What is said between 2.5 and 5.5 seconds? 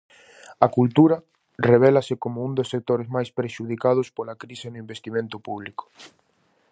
dos sectores máis prexudicados pola crise no investimento